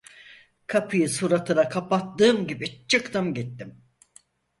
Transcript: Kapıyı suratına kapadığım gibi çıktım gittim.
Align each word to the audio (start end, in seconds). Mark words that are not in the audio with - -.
Kapıyı 0.67 1.09
suratına 1.09 1.69
kapadığım 1.69 2.47
gibi 2.47 2.87
çıktım 2.87 3.33
gittim. 3.33 3.83